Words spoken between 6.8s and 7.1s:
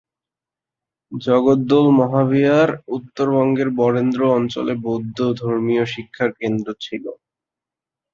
ছিল।